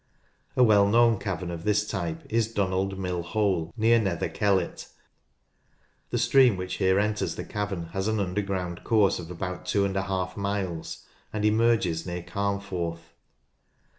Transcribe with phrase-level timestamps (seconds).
[0.57, 4.87] A well known cavern of this type is Dunald Mill Hole near Nether Kellet;
[6.09, 11.05] the stream which here enters the cavern has an underground course of about i\ miles,
[11.31, 13.13] and emerges near Carnforth.